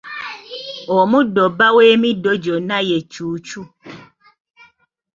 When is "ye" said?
2.89-2.97